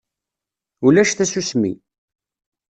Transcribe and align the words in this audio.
Ulac 0.85 1.11
tasusmi. 1.17 1.73